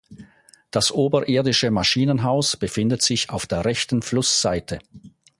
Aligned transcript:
Das 0.71 0.91
oberirdische 0.91 1.69
Maschinenhaus 1.69 2.57
befindet 2.57 3.03
sich 3.03 3.29
auf 3.29 3.45
der 3.45 3.65
rechten 3.65 4.01
Flussseite. 4.01 4.79